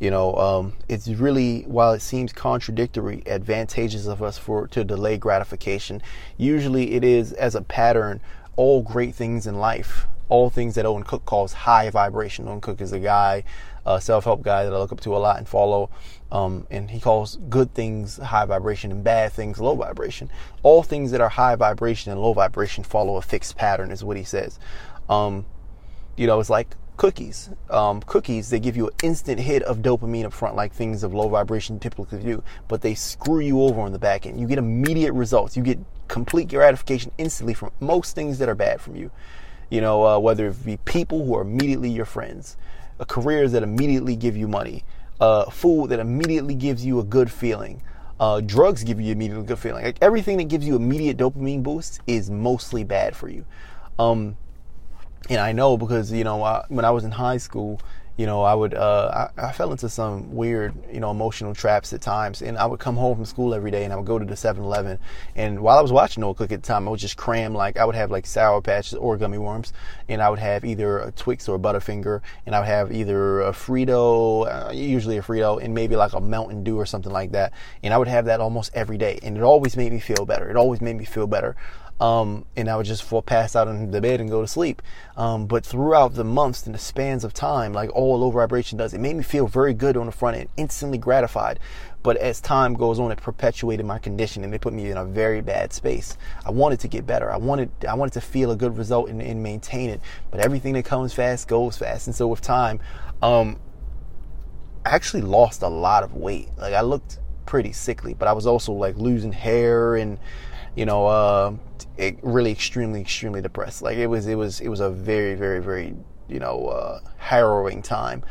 you 0.02 0.10
know, 0.10 0.34
um, 0.34 0.72
it's 0.88 1.06
really 1.06 1.62
while 1.62 1.92
it 1.92 2.02
seems 2.02 2.32
contradictory, 2.32 3.22
advantageous 3.26 4.06
of 4.06 4.20
us 4.20 4.36
for 4.36 4.66
to 4.68 4.82
delay 4.82 5.16
gratification. 5.16 6.02
Usually, 6.36 6.94
it 6.94 7.04
is 7.04 7.32
as 7.32 7.54
a 7.54 7.62
pattern. 7.62 8.20
All 8.56 8.82
great 8.82 9.14
things 9.14 9.46
in 9.46 9.58
life, 9.58 10.06
all 10.28 10.50
things 10.50 10.74
that 10.74 10.84
Owen 10.84 11.04
Cook 11.04 11.24
calls 11.24 11.52
high 11.52 11.88
vibration. 11.88 12.48
Owen 12.48 12.60
Cook 12.60 12.80
is 12.80 12.92
a 12.92 12.98
guy, 12.98 13.44
a 13.84 14.00
self-help 14.00 14.43
guy 14.43 14.64
that 14.64 14.73
I 14.73 14.79
look 14.79 14.93
up 14.93 15.00
to 15.00 15.17
a 15.17 15.19
lot 15.19 15.38
and 15.38 15.49
follow. 15.49 15.90
Um, 16.31 16.67
and 16.70 16.90
he 16.90 17.00
calls 17.00 17.37
good 17.49 17.75
things 17.75 18.17
high 18.17 18.46
vibration 18.46 18.90
and 18.90 19.05
bad 19.05 19.32
things 19.32 19.61
low 19.61 19.75
vibration. 19.75 20.31
All 20.62 20.82
things 20.82 21.11
that 21.11 21.20
are 21.20 21.29
high 21.29 21.56
vibration 21.56 22.11
and 22.12 22.20
low 22.20 22.32
vibration 22.32 22.84
follow 22.84 23.17
a 23.17 23.23
fixed 23.23 23.56
pattern, 23.56 23.90
is 23.90 24.02
what 24.02 24.17
he 24.17 24.25
says. 24.25 24.58
Um, 25.08 25.44
you 26.17 26.26
know, 26.26 26.40
it's 26.40 26.50
like 26.50 26.75
cookies. 26.96 27.50
Um, 27.69 28.00
cookies, 28.02 28.50
they 28.50 28.61
give 28.61 28.76
you 28.76 28.87
an 28.88 28.94
instant 29.02 29.40
hit 29.40 29.62
of 29.64 29.79
dopamine 29.79 30.25
up 30.25 30.32
front, 30.32 30.56
like 30.56 30.73
things 30.73 31.02
of 31.02 31.12
low 31.12 31.28
vibration 31.28 31.78
typically 31.78 32.20
do, 32.20 32.43
but 32.69 32.81
they 32.81 32.94
screw 32.94 33.40
you 33.40 33.62
over 33.62 33.81
on 33.81 33.93
the 33.93 33.99
back 33.99 34.25
end. 34.25 34.38
You 34.40 34.46
get 34.46 34.58
immediate 34.58 35.12
results. 35.12 35.56
You 35.56 35.62
get 35.62 35.78
complete 36.08 36.49
gratification 36.49 37.11
instantly 37.19 37.55
from 37.55 37.73
most 37.81 38.14
things 38.14 38.38
that 38.38 38.49
are 38.49 38.55
bad 38.55 38.81
from 38.81 38.96
you. 38.96 39.11
You 39.70 39.81
know, 39.81 40.06
uh, 40.06 40.19
whether 40.19 40.49
it 40.49 40.64
be 40.64 40.76
people 40.78 41.25
who 41.25 41.35
are 41.35 41.43
immediately 41.43 41.90
your 41.90 42.05
friends, 42.05 42.56
careers 43.08 43.52
that 43.52 43.62
immediately 43.62 44.16
give 44.16 44.36
you 44.36 44.48
money, 44.48 44.84
uh, 45.20 45.50
food 45.50 45.90
that 45.90 46.00
immediately 46.00 46.54
gives 46.54 46.84
you 46.84 47.00
a 47.00 47.04
good 47.04 47.30
feeling. 47.30 47.82
Uh, 48.20 48.40
drugs 48.40 48.84
give 48.84 49.00
you 49.00 49.12
immediately 49.12 49.44
good 49.44 49.58
feeling. 49.58 49.84
Like 49.84 49.98
everything 50.00 50.36
that 50.38 50.44
gives 50.44 50.66
you 50.66 50.76
immediate 50.76 51.16
dopamine 51.16 51.62
boosts 51.62 51.98
is 52.06 52.30
mostly 52.30 52.84
bad 52.84 53.16
for 53.16 53.28
you. 53.28 53.44
Um, 53.98 54.36
and 55.28 55.40
I 55.40 55.52
know 55.52 55.76
because 55.76 56.12
you 56.12 56.24
know 56.24 56.42
I, 56.42 56.64
when 56.68 56.84
I 56.84 56.90
was 56.90 57.04
in 57.04 57.12
high 57.12 57.36
school, 57.36 57.80
you 58.17 58.26
know, 58.26 58.43
I 58.43 58.55
would, 58.55 58.75
uh, 58.75 59.31
I, 59.37 59.49
I, 59.49 59.53
fell 59.53 59.73
into 59.73 59.88
some 59.88 60.35
weird, 60.35 60.75
you 60.93 61.00
know, 61.00 61.11
emotional 61.11 61.55
traps 61.55 61.93
at 61.94 62.03
times. 62.03 62.43
And 62.43 62.59
I 62.59 62.67
would 62.67 62.79
come 62.79 62.94
home 62.97 63.17
from 63.17 63.25
school 63.25 63.55
every 63.55 63.70
day 63.70 63.85
and 63.85 63.93
I 63.93 63.97
would 63.97 64.05
go 64.05 64.19
to 64.19 64.25
the 64.25 64.37
7 64.37 64.62
Eleven. 64.62 64.99
And 65.35 65.61
while 65.61 65.79
I 65.79 65.81
was 65.81 65.93
watching 65.93 66.23
Owen 66.23 66.35
Cook 66.35 66.53
at 66.53 66.62
the 66.62 66.67
time, 66.67 66.87
I 66.87 66.91
would 66.91 67.00
just 67.00 67.17
cram, 67.17 67.55
like, 67.55 67.79
I 67.79 67.87
would 67.87 67.94
have 67.94 68.11
like 68.11 68.26
Sour 68.26 68.61
Patches 68.61 68.94
or 68.94 69.17
gummy 69.17 69.38
worms. 69.38 69.73
And 70.09 70.21
I 70.21 70.28
would 70.28 70.38
have 70.40 70.64
either 70.64 70.99
a 70.99 71.12
Twix 71.12 71.49
or 71.49 71.57
a 71.57 71.59
Butterfinger. 71.59 72.21
And 72.45 72.54
I 72.54 72.61
would 72.61 72.69
have 72.69 72.92
either 72.92 73.40
a 73.40 73.52
Frito, 73.52 74.69
uh, 74.69 74.73
usually 74.73 75.16
a 75.16 75.23
Frito, 75.23 75.62
and 75.62 75.75
maybe 75.75 75.97
like 75.97 76.12
a 76.12 76.21
Mountain 76.21 76.64
Dew 76.64 76.78
or 76.78 76.87
something 76.87 77.12
like 77.12 77.33
that. 77.33 77.52
And 77.83 77.95
I 77.95 77.99
would 77.99 78.09
have 78.09 78.26
that 78.26 78.40
almost 78.40 78.73
every 78.75 78.99
day. 78.99 79.21
And 79.23 79.38
it 79.38 79.42
always 79.42 79.76
made 79.76 79.90
me 79.90 80.00
feel 80.00 80.26
better. 80.26 80.50
It 80.50 80.57
always 80.57 80.83
made 80.83 80.97
me 80.97 81.07
feel 81.07 81.26
better. 81.26 81.57
Um, 82.02 82.47
and 82.56 82.68
I 82.68 82.76
would 82.76 82.85
just 82.85 83.04
fall 83.04 83.23
pass 83.23 83.54
out 83.54 83.68
on 83.68 83.92
the 83.92 84.00
bed 84.00 84.21
and 84.21 84.28
go 84.28 84.40
to 84.40 84.49
sleep. 84.49 84.82
Um, 85.16 85.47
but 85.47 85.64
throughout 85.64 86.14
the 86.14 86.25
months 86.25 86.66
and 86.66 86.75
the 86.75 86.78
spans 86.80 87.23
of 87.23 87.32
time, 87.32 87.73
like 87.73 87.94
all 87.94 88.18
low 88.18 88.30
vibration 88.32 88.76
does, 88.76 88.92
it 88.92 88.99
made 88.99 89.14
me 89.14 89.23
feel 89.23 89.47
very 89.47 89.73
good 89.73 89.97
on 89.97 90.06
the 90.06 90.12
front 90.12 90.37
end, 90.37 90.49
instantly 90.56 90.99
gratified. 90.99 91.61
But 92.02 92.16
as 92.16 92.40
time 92.40 92.75
goes 92.75 92.99
on, 92.99 93.12
it 93.12 93.21
perpetuated 93.21 93.87
my 93.87 94.00
condition 94.00 94.42
and 94.42 94.52
it 94.52 94.61
put 94.61 94.73
me 94.73 94.90
in 94.90 94.97
a 94.97 95.04
very 95.04 95.42
bad 95.42 95.73
space. 95.73 96.16
I 96.44 96.50
wanted 96.50 96.80
to 96.80 96.88
get 96.88 97.06
better. 97.06 97.30
I 97.30 97.37
wanted 97.37 97.71
I 97.88 97.94
wanted 97.94 98.14
to 98.14 98.21
feel 98.21 98.50
a 98.50 98.56
good 98.56 98.76
result 98.76 99.09
and, 99.09 99.23
and 99.23 99.40
maintain 99.40 99.88
it. 99.88 100.00
But 100.32 100.40
everything 100.40 100.73
that 100.73 100.85
comes 100.85 101.14
fast 101.14 101.47
goes 101.47 101.78
fast. 101.78 102.09
And 102.09 102.16
so 102.16 102.26
with 102.26 102.40
time, 102.40 102.80
um, 103.23 103.61
I 104.85 104.90
actually 104.90 105.23
lost 105.23 105.62
a 105.62 105.68
lot 105.68 106.02
of 106.02 106.16
weight. 106.16 106.49
Like 106.59 106.75
I 106.75 106.80
looked 106.80 107.21
pretty 107.47 107.71
sickly, 107.71 108.12
but 108.12 108.26
I 108.26 108.32
was 108.32 108.44
also 108.44 108.73
like 108.73 108.97
losing 108.97 109.30
hair 109.30 109.94
and 109.94 110.18
you 110.75 110.87
know, 110.87 111.06
uh, 111.06 111.52
really 112.22 112.50
extremely, 112.50 113.00
extremely 113.00 113.40
depressed. 113.40 113.82
Like 113.82 113.96
it 113.96 114.06
was, 114.06 114.26
it 114.26 114.36
was, 114.36 114.60
it 114.60 114.68
was 114.68 114.80
a 114.80 114.90
very, 114.90 115.34
very, 115.34 115.60
very, 115.60 115.94
you 116.28 116.38
know, 116.38 116.66
uh, 116.66 117.00
harrowing 117.18 117.82
time. 117.82 118.24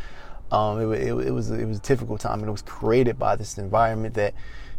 Um, 0.51 0.93
it, 0.93 1.01
it, 1.01 1.27
it, 1.27 1.31
was, 1.31 1.49
it 1.51 1.65
was 1.65 1.77
a 1.77 1.81
difficult 1.81 2.19
time, 2.19 2.39
and 2.39 2.47
it 2.47 2.51
was 2.51 2.61
created 2.61 3.17
by 3.17 3.35
this 3.35 3.57
environment 3.57 4.15
that, 4.15 4.33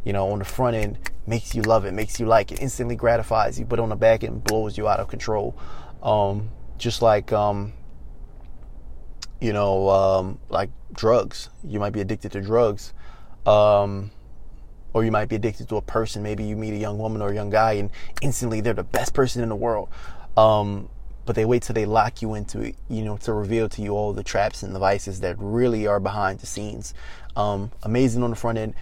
you 0.05 0.13
know, 0.13 0.31
on 0.31 0.39
the 0.39 0.45
front 0.45 0.77
end 0.77 0.99
makes 1.27 1.55
you 1.55 1.63
love 1.63 1.85
it, 1.85 1.95
makes 1.95 2.21
you 2.21 2.27
like 2.27 2.53
it, 2.53 2.61
instantly 2.61 2.97
gratifies 2.97 3.59
you, 3.59 3.65
but 3.65 3.79
on 3.81 3.89
the 3.89 3.97
back 3.97 4.25
end 4.25 4.45
blows 4.45 4.77
you 4.77 4.89
out 4.89 5.01
of 5.01 5.09
control. 5.09 5.57
Um, 6.03 6.51
just 6.77 7.01
like, 7.01 7.33
um, 7.33 7.73
you 9.41 9.53
know, 9.53 9.89
um, 9.89 10.39
like 10.49 10.71
drugs. 10.93 11.49
You 11.65 11.81
might 11.81 11.93
be 11.93 12.01
addicted 12.01 12.33
to 12.33 12.41
drugs. 12.41 12.93
Um, 13.47 14.11
or 14.95 15.05
you 15.05 15.11
might 15.11 15.29
be 15.29 15.37
addicted 15.37 15.69
to 15.69 15.77
a 15.77 15.83
person. 15.83 16.23
Maybe 16.23 16.45
you 16.45 16.57
meet 16.57 16.75
a 16.75 16.79
young 16.79 16.99
woman 16.99 17.23
or 17.23 17.31
a 17.31 17.35
young 17.35 17.51
guy, 17.51 17.73
and 17.75 17.91
instantly 18.21 18.61
they're 18.61 18.75
the 18.75 18.83
best 18.83 19.15
person 19.15 19.43
in 19.43 19.49
the 19.49 19.57
world. 19.57 19.89
Um, 20.37 20.89
but 21.25 21.37
they 21.37 21.45
wait 21.45 21.63
till 21.63 21.75
they 21.75 21.87
lock 21.87 22.21
you 22.21 22.35
into 22.35 22.61
it, 22.61 22.77
you 22.89 23.03
know, 23.03 23.17
to 23.19 23.33
reveal 23.33 23.69
to 23.69 23.83
you 23.83 23.93
all 23.93 24.13
the 24.13 24.25
traps 24.25 24.63
and 24.63 24.75
the 24.75 24.81
vices 24.81 25.21
that 25.21 25.37
really 25.39 25.87
are 25.87 26.01
behind 26.01 26.41
the 26.41 26.47
scenes. 26.47 26.95
Um, 27.37 27.71
amazing 27.83 28.23
on 28.23 28.31
the 28.31 28.37
front 28.37 28.59
end, 28.59 28.75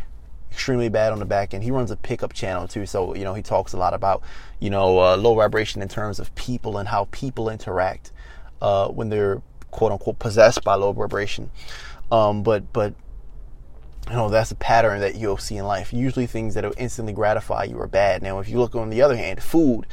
extremely 0.51 0.89
bad 0.89 1.13
on 1.13 1.19
the 1.19 1.27
back 1.27 1.53
end. 1.53 1.63
He 1.63 1.71
runs 1.71 1.91
a 1.91 1.97
pickup 1.97 2.33
channel 2.33 2.67
too, 2.67 2.87
so 2.87 3.15
you 3.15 3.25
know 3.25 3.35
he 3.35 3.43
talks 3.43 3.73
a 3.73 3.77
lot 3.77 3.95
about 3.95 4.23
you 4.59 4.71
know 4.71 4.99
uh, 4.99 5.17
low 5.17 5.35
vibration 5.35 5.83
in 5.83 5.89
terms 5.89 6.19
of 6.19 6.35
people 6.35 6.79
and 6.79 6.89
how 6.89 7.09
people 7.11 7.49
interact 7.49 8.11
uh, 8.63 8.89
when 8.89 9.11
they're 9.11 9.43
quote 9.71 9.93
unquote 9.93 10.19
possessed 10.19 10.65
by 10.65 10.75
low 10.75 10.93
vibration. 10.93 11.51
Um, 12.11 12.43
but 12.43 12.73
but 12.73 12.95
you 14.11 14.17
know 14.17 14.29
that's 14.29 14.51
a 14.51 14.57
pattern 14.57 15.01
that 15.01 15.15
you'll 15.15 15.39
see 15.39 15.57
in 15.57 15.65
life. 15.65 15.93
Usually 15.93 16.27
things 16.27 16.55
that 16.55 16.65
will 16.65 16.75
instantly 16.77 17.13
gratify 17.13 17.65
you 17.65 17.81
are 17.81 17.87
bad. 17.87 18.23
Now 18.23 18.41
if 18.41 18.49
you 18.49 18.59
look 18.59 18.75
on 18.75 18.91
the 18.91 19.01
other 19.01 19.17
hand, 19.17 19.41
food, 19.41 19.87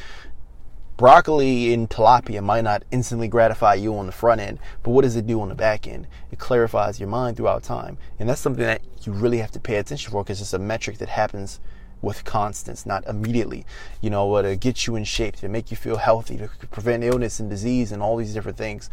broccoli 0.97 1.71
and 1.71 1.87
tilapia 1.87 2.43
might 2.43 2.63
not 2.63 2.83
instantly 2.89 3.27
gratify 3.27 3.75
you 3.75 3.95
on 3.95 4.07
the 4.07 4.11
front 4.11 4.41
end, 4.41 4.57
but 4.81 4.89
what 4.89 5.03
does 5.03 5.15
it 5.15 5.27
do 5.27 5.39
on 5.39 5.49
the 5.49 5.55
back 5.55 5.87
end? 5.87 6.07
It 6.31 6.39
clarifies 6.39 6.99
your 6.99 7.09
mind 7.09 7.37
throughout 7.37 7.61
time. 7.61 7.99
And 8.17 8.27
that's 8.27 8.41
something 8.41 8.65
that 8.65 8.81
you 9.03 9.13
really 9.13 9.37
have 9.37 9.51
to 9.51 9.59
pay 9.59 9.75
attention 9.75 10.11
for 10.11 10.23
because 10.23 10.41
it's 10.41 10.53
a 10.53 10.59
metric 10.59 10.97
that 10.97 11.09
happens 11.09 11.59
with 12.01 12.23
constance, 12.23 12.87
not 12.87 13.05
immediately. 13.05 13.65
You 14.01 14.09
know, 14.09 14.41
to 14.41 14.55
get 14.55 14.87
you 14.87 14.95
in 14.95 15.03
shape, 15.03 15.35
to 15.37 15.47
make 15.47 15.69
you 15.69 15.77
feel 15.77 15.97
healthy, 15.97 16.37
to 16.37 16.49
prevent 16.71 17.03
illness 17.03 17.39
and 17.39 17.49
disease 17.49 17.91
and 17.91 18.01
all 18.01 18.17
these 18.17 18.33
different 18.33 18.57
things. 18.57 18.89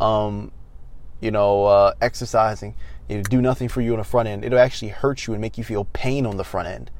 Um, 0.00 0.50
you 1.20 1.30
know, 1.30 1.64
uh, 1.64 1.94
exercising, 2.00 2.74
it'll 3.08 3.22
do 3.22 3.40
nothing 3.40 3.68
for 3.68 3.80
you 3.80 3.92
on 3.92 3.98
the 3.98 4.04
front 4.04 4.28
end. 4.28 4.44
It'll 4.44 4.58
actually 4.58 4.88
hurt 4.88 5.26
you 5.26 5.34
and 5.34 5.40
make 5.40 5.58
you 5.58 5.64
feel 5.64 5.84
pain 5.86 6.26
on 6.26 6.36
the 6.36 6.44
front 6.44 6.68
end, 6.68 6.90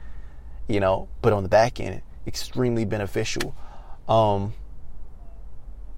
you 0.68 0.80
know, 0.80 1.08
but 1.22 1.32
on 1.32 1.42
the 1.42 1.48
back 1.48 1.80
end, 1.80 2.02
extremely 2.26 2.84
beneficial. 2.84 3.54
Um, 4.08 4.54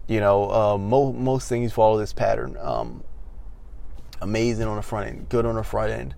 you 0.06 0.20
know, 0.20 0.50
uh, 0.50 0.78
mo- 0.78 1.12
most 1.12 1.48
things 1.48 1.72
follow 1.72 1.98
this 1.98 2.12
pattern. 2.12 2.56
Um, 2.60 3.02
amazing 4.20 4.66
on 4.66 4.76
the 4.76 4.82
front 4.82 5.08
end, 5.08 5.28
good 5.28 5.44
on 5.44 5.56
the 5.56 5.64
front 5.64 5.90
end, 5.92 6.14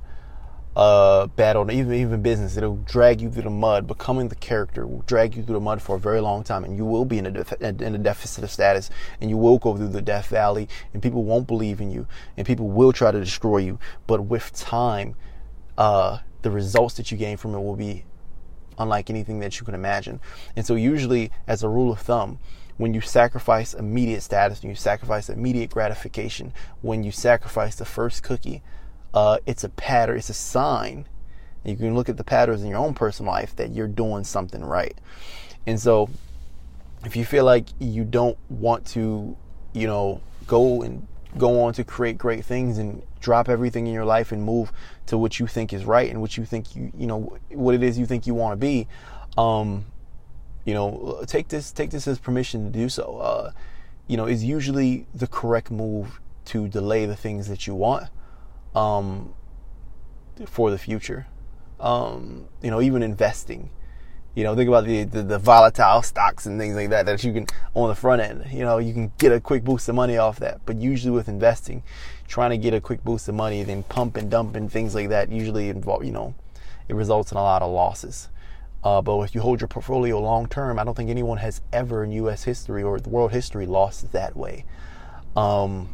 uh, 0.79 1.27
on 1.57 1.71
even 1.73 1.93
even 1.93 2.23
business. 2.23 2.57
It'll 2.57 2.77
drag 2.77 3.21
you 3.21 3.31
through 3.31 3.43
the 3.43 3.51
mud. 3.51 3.89
Becoming 3.89 4.29
the 4.29 4.37
character 4.37 4.87
will 4.87 5.03
drag 5.03 5.35
you 5.35 5.43
through 5.43 5.55
the 5.55 5.61
mud 5.61 5.83
for 5.83 5.97
a 5.97 5.99
very 5.99 6.21
long 6.21 6.45
time, 6.45 6.63
and 6.63 6.77
you 6.77 6.85
will 6.85 7.05
be 7.05 7.19
in 7.19 7.27
a 7.27 7.33
def- 7.33 7.61
in 7.61 7.95
a 7.97 7.99
deficit 7.99 8.45
of 8.45 8.51
status, 8.51 8.89
and 9.21 9.29
you 9.29 9.37
will 9.37 9.59
go 9.59 9.77
through 9.77 9.89
the 9.89 10.01
death 10.01 10.29
valley, 10.29 10.69
and 10.95 11.03
people 11.03 11.25
won't 11.25 11.49
believe 11.49 11.81
in 11.81 11.91
you, 11.91 12.07
and 12.37 12.47
people 12.47 12.69
will 12.69 12.93
try 12.93 13.11
to 13.11 13.19
destroy 13.19 13.59
you. 13.59 13.81
But 14.07 14.27
with 14.27 14.53
time, 14.55 15.17
uh, 15.77 16.19
the 16.43 16.51
results 16.53 16.95
that 16.95 17.11
you 17.11 17.19
gain 17.19 17.39
from 17.39 17.55
it 17.55 17.61
will 17.61 17.77
be 17.77 18.05
unlike 18.79 19.11
anything 19.11 19.41
that 19.41 19.59
you 19.59 19.67
can 19.67 19.75
imagine. 19.75 20.21
And 20.55 20.65
so, 20.65 20.77
usually, 20.77 21.33
as 21.49 21.65
a 21.65 21.69
rule 21.69 21.91
of 21.91 21.99
thumb, 21.99 22.39
when 22.77 22.95
you 22.95 23.01
sacrifice 23.01 23.75
immediate 23.75 24.23
status, 24.23 24.63
when 24.63 24.71
you 24.71 24.77
sacrifice 24.77 25.29
immediate 25.29 25.71
gratification, 25.71 26.53
when 26.83 27.03
you 27.03 27.11
sacrifice 27.11 27.75
the 27.75 27.85
first 27.85 28.23
cookie, 28.23 28.63
uh, 29.15 29.39
it's 29.47 29.65
a 29.65 29.69
pattern, 29.69 30.19
it's 30.19 30.29
a 30.29 30.35
sign. 30.35 31.07
You 31.65 31.77
can 31.77 31.95
look 31.95 32.09
at 32.09 32.17
the 32.17 32.25
patterns 32.25 32.63
in 32.63 32.69
your 32.69 32.79
own 32.79 32.95
personal 32.95 33.33
life 33.33 33.55
that 33.57 33.73
you're 33.73 33.89
doing 33.89 34.25
something 34.25 34.65
right. 34.65 34.97
And 35.67 35.79
so, 35.79 36.09
if 37.05 37.15
you 37.15 37.25
feel 37.25 37.45
like 37.45 37.69
you 37.79 38.05
don't 38.05 38.39
want 38.49 38.87
to, 38.89 39.37
you 39.73 39.87
know, 39.87 40.21
go 40.47 40.83
and 40.83 41.07
go 41.37 41.63
on 41.63 41.73
to 41.75 41.85
create 41.85 42.17
great 42.17 42.45
things 42.45 42.79
and 42.79 43.03
drop 43.21 43.49
everything 43.49 43.87
in 43.87 43.93
your 43.93 44.05
life 44.05 44.33
and 44.33 44.43
move 44.43 44.73
to 45.07 45.19
what 45.19 45.39
you 45.39 45.47
think 45.47 45.73
is 45.73 45.85
right 45.85 46.11
and 46.11 46.21
what 46.21 46.37
you 46.37 46.45
think 46.45 46.75
you 46.75 46.91
you 46.97 47.07
know 47.07 47.37
what 47.51 47.75
it 47.75 47.83
is 47.83 47.99
you 47.99 48.07
think 48.07 48.27
you 48.27 48.35
want 48.35 48.53
to 48.53 48.57
be 48.57 48.89
um 49.37 49.85
you 50.65 50.73
know 50.73 51.23
take 51.27 51.49
this 51.49 51.71
take 51.71 51.91
this 51.91 52.09
as 52.09 52.19
permission 52.19 52.65
to 52.65 52.71
do 52.71 52.89
so 52.89 53.19
uh 53.19 53.53
you 54.07 54.17
know 54.17 54.27
is 54.27 54.43
usually 54.43 55.07
the 55.15 55.27
correct 55.27 55.71
move 55.71 56.21
to 56.47 56.67
delay 56.69 57.05
the 57.05 57.17
things 57.17 57.47
that 57.49 57.67
you 57.67 57.75
want 57.75 58.09
um 58.75 59.33
for 60.47 60.71
the 60.71 60.79
future 60.79 61.27
um 61.81 62.47
you 62.63 62.71
know 62.71 62.81
even 62.81 63.03
investing 63.03 63.71
you 64.39 64.45
know, 64.45 64.55
think 64.55 64.69
about 64.69 64.85
the, 64.85 65.03
the, 65.03 65.25
the, 65.25 65.39
volatile 65.39 66.01
stocks 66.01 66.47
and 66.47 66.61
things 66.61 66.77
like 66.77 66.91
that 66.91 67.07
that 67.07 67.25
you 67.25 67.33
can 67.33 67.47
on 67.75 67.89
the 67.89 67.97
front 67.97 68.23
end. 68.23 68.47
You 68.53 68.61
know, 68.61 68.79
you 68.79 68.93
can 68.93 69.11
get 69.19 69.33
a 69.33 69.41
quick 69.41 69.65
boost 69.65 69.89
of 69.89 69.97
money 69.97 70.17
off 70.17 70.39
that. 70.39 70.61
But 70.65 70.77
usually 70.77 71.11
with 71.11 71.29
investing, 71.29 71.83
trying 72.29 72.51
to 72.51 72.57
get 72.57 72.73
a 72.73 72.81
quick 72.81 73.03
boost 73.03 73.29
of 73.29 73.35
money, 73.35 73.65
then 73.65 73.83
pump 73.83 74.17
and 74.17 74.31
dump 74.31 74.55
and 74.55 74.71
things 74.71 74.95
like 74.95 75.09
that 75.09 75.33
usually 75.33 75.71
involve, 75.71 76.05
you 76.05 76.13
know, 76.13 76.37
it 76.87 76.95
results 76.95 77.33
in 77.33 77.37
a 77.37 77.43
lot 77.43 77.63
of 77.63 77.73
losses. 77.73 78.29
Uh, 78.85 79.03
but 79.03 79.19
if 79.23 79.35
you 79.35 79.41
hold 79.41 79.61
your 79.61 79.67
portfolio 79.67 80.21
long 80.21 80.47
term, 80.47 80.79
I 80.79 80.85
don't 80.85 80.97
think 80.97 81.11
anyone 81.11 81.39
has 81.39 81.61
ever 81.73 82.05
in 82.05 82.13
U.S. 82.13 82.45
history 82.45 82.85
or 82.85 82.99
world 82.99 83.33
history 83.33 83.67
lost 83.67 84.13
that 84.13 84.37
way. 84.37 84.65
Um, 85.35 85.89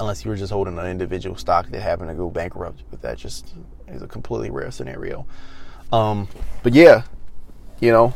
unless 0.00 0.24
you 0.24 0.30
were 0.30 0.36
just 0.36 0.52
holding 0.52 0.78
an 0.78 0.86
individual 0.86 1.36
stock 1.36 1.68
that 1.70 1.80
happened 1.80 2.08
to 2.08 2.14
go 2.14 2.30
bankrupt, 2.30 2.82
but 2.90 3.02
that 3.02 3.18
just 3.18 3.54
is 3.88 4.02
a 4.02 4.06
completely 4.06 4.50
rare 4.50 4.70
scenario. 4.70 5.26
Um, 5.92 6.28
but 6.62 6.74
yeah, 6.74 7.02
you 7.80 7.90
know, 7.90 8.10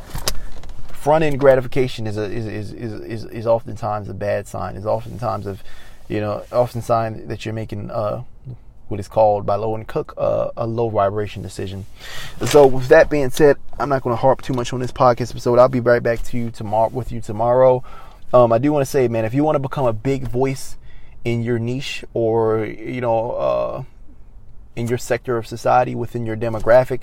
front 0.92 1.24
end 1.24 1.40
gratification 1.40 2.06
is, 2.06 2.16
a, 2.16 2.24
is, 2.24 2.46
is, 2.46 2.72
is, 2.72 2.92
is, 3.00 3.24
is 3.24 3.46
oftentimes 3.46 4.08
a 4.08 4.14
bad 4.14 4.46
sign. 4.46 4.76
Is 4.76 4.86
oftentimes 4.86 5.46
of, 5.46 5.62
you 6.08 6.20
know, 6.20 6.44
often 6.52 6.82
sign 6.82 7.26
that 7.28 7.44
you're 7.44 7.54
making 7.54 7.90
uh, 7.90 8.22
what 8.88 9.00
is 9.00 9.08
called 9.08 9.46
by 9.46 9.56
Owen 9.56 9.84
Cook 9.84 10.14
uh, 10.18 10.50
a 10.56 10.66
low 10.66 10.88
vibration 10.90 11.42
decision. 11.42 11.86
So 12.44 12.66
with 12.66 12.88
that 12.88 13.08
being 13.08 13.30
said, 13.30 13.56
I'm 13.78 13.88
not 13.88 14.02
going 14.02 14.14
to 14.14 14.20
harp 14.20 14.42
too 14.42 14.52
much 14.52 14.72
on 14.72 14.80
this 14.80 14.92
podcast 14.92 15.30
episode. 15.30 15.58
I'll 15.58 15.68
be 15.68 15.80
right 15.80 16.02
back 16.02 16.22
to 16.24 16.36
you 16.36 16.50
tomorrow 16.50 16.90
with 16.90 17.10
you 17.10 17.20
tomorrow. 17.20 17.82
Um, 18.34 18.52
I 18.52 18.58
do 18.58 18.72
want 18.72 18.84
to 18.84 18.90
say, 18.90 19.08
man, 19.08 19.24
if 19.24 19.34
you 19.34 19.44
want 19.44 19.56
to 19.56 19.60
become 19.60 19.86
a 19.86 19.92
big 19.92 20.28
voice 20.28 20.76
in 21.24 21.42
your 21.42 21.58
niche 21.58 22.04
or 22.14 22.64
you 22.64 23.00
know 23.00 23.32
uh, 23.32 23.82
in 24.76 24.88
your 24.88 24.98
sector 24.98 25.36
of 25.36 25.46
society 25.46 25.94
within 25.94 26.26
your 26.26 26.36
demographic, 26.36 27.02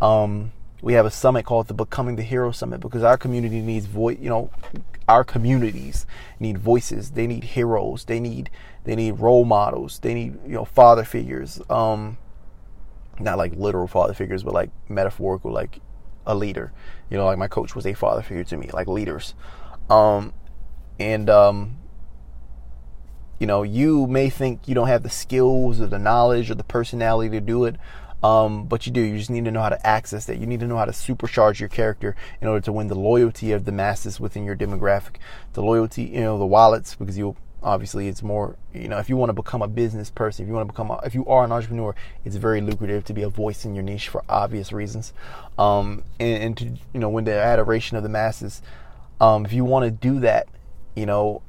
um, 0.00 0.52
we 0.80 0.92
have 0.94 1.06
a 1.06 1.10
summit 1.10 1.44
called 1.44 1.66
the 1.68 1.74
Becoming 1.74 2.16
the 2.16 2.22
Hero 2.22 2.52
Summit 2.52 2.80
because 2.80 3.02
our 3.02 3.18
community 3.18 3.60
needs 3.60 3.86
voice. 3.86 4.18
You 4.20 4.30
know, 4.30 4.50
our 5.08 5.24
communities 5.24 6.06
need 6.38 6.58
voices. 6.58 7.12
They 7.12 7.26
need 7.26 7.44
heroes. 7.44 8.04
They 8.04 8.20
need 8.20 8.50
they 8.84 8.94
need 8.94 9.18
role 9.18 9.44
models. 9.44 9.98
They 9.98 10.14
need 10.14 10.38
you 10.46 10.54
know 10.54 10.64
father 10.64 11.04
figures. 11.04 11.60
Um, 11.68 12.18
not 13.20 13.38
like 13.38 13.54
literal 13.56 13.88
father 13.88 14.14
figures, 14.14 14.44
but 14.44 14.54
like 14.54 14.70
metaphorical, 14.88 15.50
like 15.50 15.80
a 16.26 16.34
leader. 16.34 16.72
You 17.10 17.16
know, 17.16 17.24
like 17.26 17.38
my 17.38 17.48
coach 17.48 17.74
was 17.74 17.86
a 17.86 17.94
father 17.94 18.22
figure 18.22 18.44
to 18.44 18.56
me, 18.56 18.70
like 18.72 18.86
leaders. 18.86 19.34
Um, 19.90 20.32
and 21.00 21.28
um, 21.28 21.78
you 23.38 23.46
know, 23.46 23.62
you 23.62 24.06
may 24.06 24.30
think 24.30 24.66
you 24.66 24.74
don't 24.74 24.88
have 24.88 25.02
the 25.02 25.10
skills 25.10 25.80
or 25.80 25.86
the 25.86 25.98
knowledge 25.98 26.50
or 26.50 26.54
the 26.54 26.64
personality 26.64 27.30
to 27.30 27.40
do 27.40 27.64
it, 27.64 27.76
um, 28.22 28.64
but 28.66 28.84
you 28.86 28.92
do. 28.92 29.00
You 29.00 29.16
just 29.16 29.30
need 29.30 29.44
to 29.44 29.50
know 29.50 29.62
how 29.62 29.68
to 29.68 29.86
access 29.86 30.26
that. 30.26 30.38
You 30.38 30.46
need 30.46 30.60
to 30.60 30.66
know 30.66 30.76
how 30.76 30.86
to 30.86 30.92
supercharge 30.92 31.60
your 31.60 31.68
character 31.68 32.16
in 32.40 32.48
order 32.48 32.60
to 32.64 32.72
win 32.72 32.88
the 32.88 32.96
loyalty 32.96 33.52
of 33.52 33.64
the 33.64 33.72
masses 33.72 34.18
within 34.18 34.44
your 34.44 34.56
demographic. 34.56 35.16
The 35.52 35.62
loyalty, 35.62 36.04
you 36.04 36.20
know, 36.20 36.38
the 36.38 36.46
wallets, 36.46 36.96
because 36.96 37.16
you 37.16 37.36
obviously 37.62 38.06
it's 38.06 38.22
more 38.22 38.56
you 38.72 38.86
know 38.86 38.98
if 38.98 39.08
you 39.08 39.16
want 39.16 39.30
to 39.30 39.32
become 39.32 39.62
a 39.62 39.68
business 39.68 40.10
person 40.10 40.44
if 40.44 40.48
you 40.48 40.54
want 40.54 40.68
to 40.68 40.72
become 40.72 40.90
a, 40.90 41.00
if 41.04 41.12
you 41.12 41.26
are 41.26 41.44
an 41.44 41.50
entrepreneur 41.50 41.92
it's 42.24 42.36
very 42.36 42.60
lucrative 42.60 43.04
to 43.04 43.12
be 43.12 43.22
a 43.22 43.28
voice 43.28 43.64
in 43.64 43.74
your 43.74 43.82
niche 43.82 44.08
for 44.08 44.22
obvious 44.28 44.72
reasons 44.72 45.12
um, 45.58 46.04
and, 46.20 46.42
and, 46.42 46.56
to 46.56 46.66
you 46.92 47.00
know 47.00 47.08
win 47.08 47.24
the 47.24 47.32
adoration 47.32 47.96
of 47.96 48.04
the 48.04 48.08
masses 48.08 48.62
um, 49.20 49.44
if 49.44 49.52
you 49.52 49.64
want 49.64 49.84
to 49.84 49.90
do 49.90 50.20
that 50.20 50.46
you 50.94 51.04
know 51.04 51.42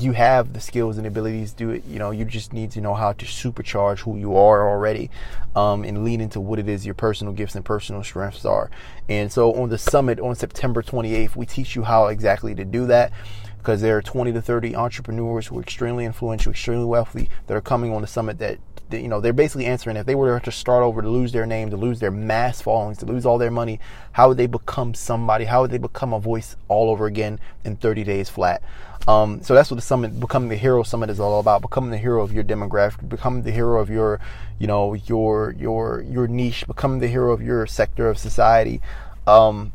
you 0.00 0.12
have 0.12 0.52
the 0.52 0.60
skills 0.60 0.98
and 0.98 1.06
abilities 1.06 1.52
to 1.52 1.56
do 1.56 1.70
it. 1.70 1.84
You 1.86 1.98
know, 1.98 2.10
you 2.10 2.24
just 2.24 2.52
need 2.52 2.70
to 2.72 2.80
know 2.80 2.94
how 2.94 3.12
to 3.12 3.24
supercharge 3.24 4.00
who 4.00 4.16
you 4.16 4.36
are 4.36 4.68
already 4.68 5.10
um, 5.54 5.84
and 5.84 6.04
lean 6.04 6.20
into 6.20 6.40
what 6.40 6.58
it 6.58 6.68
is 6.68 6.84
your 6.84 6.94
personal 6.94 7.32
gifts 7.32 7.54
and 7.54 7.64
personal 7.64 8.02
strengths 8.02 8.44
are. 8.44 8.70
And 9.08 9.30
so 9.30 9.54
on 9.54 9.68
the 9.68 9.78
summit 9.78 10.18
on 10.18 10.34
September 10.34 10.82
28th, 10.82 11.36
we 11.36 11.46
teach 11.46 11.76
you 11.76 11.82
how 11.82 12.06
exactly 12.06 12.54
to 12.56 12.64
do 12.64 12.86
that 12.86 13.12
because 13.58 13.80
there 13.80 13.96
are 13.96 14.02
20 14.02 14.32
to 14.32 14.42
30 14.42 14.76
entrepreneurs 14.76 15.48
who 15.48 15.58
are 15.58 15.62
extremely 15.62 16.04
influential, 16.04 16.52
extremely 16.52 16.84
wealthy 16.84 17.28
that 17.46 17.56
are 17.56 17.60
coming 17.60 17.92
on 17.92 18.00
the 18.00 18.06
summit 18.06 18.38
that 18.38 18.58
you 18.90 19.08
know 19.08 19.20
they're 19.20 19.32
basically 19.32 19.66
answering 19.66 19.96
if 19.96 20.06
they 20.06 20.14
were 20.14 20.38
to 20.40 20.52
start 20.52 20.82
over 20.82 21.02
to 21.02 21.08
lose 21.08 21.32
their 21.32 21.46
name 21.46 21.70
to 21.70 21.76
lose 21.76 22.00
their 22.00 22.10
mass 22.10 22.60
followings 22.60 22.98
to 22.98 23.06
lose 23.06 23.26
all 23.26 23.38
their 23.38 23.50
money 23.50 23.80
how 24.12 24.28
would 24.28 24.36
they 24.36 24.46
become 24.46 24.94
somebody 24.94 25.44
how 25.44 25.62
would 25.62 25.70
they 25.70 25.78
become 25.78 26.12
a 26.12 26.20
voice 26.20 26.56
all 26.68 26.90
over 26.90 27.06
again 27.06 27.38
in 27.64 27.76
30 27.76 28.04
days 28.04 28.28
flat 28.28 28.62
um, 29.08 29.40
so 29.42 29.54
that's 29.54 29.70
what 29.70 29.76
the 29.76 29.82
summit, 29.82 30.18
becoming 30.18 30.48
the 30.48 30.56
hero 30.56 30.82
summit, 30.82 31.10
is 31.10 31.20
all 31.20 31.38
about. 31.38 31.62
Becoming 31.62 31.90
the 31.90 31.98
hero 31.98 32.22
of 32.22 32.32
your 32.32 32.42
demographic, 32.42 33.08
becoming 33.08 33.42
the 33.42 33.52
hero 33.52 33.80
of 33.80 33.88
your, 33.88 34.20
you 34.58 34.66
know, 34.66 34.94
your 34.94 35.54
your 35.58 36.02
your 36.02 36.26
niche, 36.26 36.66
becoming 36.66 36.98
the 36.98 37.06
hero 37.06 37.32
of 37.32 37.40
your 37.40 37.66
sector 37.68 38.08
of 38.08 38.18
society. 38.18 38.80
Um, 39.26 39.72